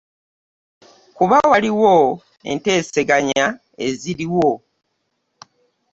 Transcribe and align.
Kuba 1.17 1.37
waliwo 1.51 1.93
enteeseganya 2.51 3.45
eziriwo 3.87 4.49